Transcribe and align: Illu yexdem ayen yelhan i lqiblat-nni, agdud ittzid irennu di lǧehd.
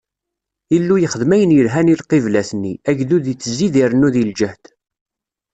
Illu 0.75 0.95
yexdem 0.99 1.31
ayen 1.35 1.55
yelhan 1.57 1.91
i 1.93 1.95
lqiblat-nni, 1.99 2.73
agdud 2.89 3.25
ittzid 3.33 3.73
irennu 3.81 4.09
di 4.13 4.23
lǧehd. 4.29 4.63